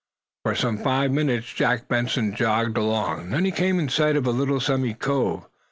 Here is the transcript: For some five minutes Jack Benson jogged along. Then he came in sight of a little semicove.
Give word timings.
For 0.41 0.55
some 0.55 0.79
five 0.79 1.11
minutes 1.11 1.53
Jack 1.53 1.87
Benson 1.87 2.33
jogged 2.33 2.75
along. 2.75 3.29
Then 3.29 3.45
he 3.45 3.51
came 3.51 3.77
in 3.77 3.87
sight 3.87 4.15
of 4.15 4.25
a 4.25 4.31
little 4.31 4.59
semicove. 4.59 5.45